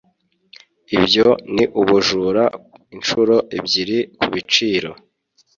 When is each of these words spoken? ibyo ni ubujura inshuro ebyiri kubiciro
ibyo 0.97 1.27
ni 1.55 1.65
ubujura 1.81 2.43
inshuro 2.95 3.35
ebyiri 3.57 3.97
kubiciro 4.19 4.91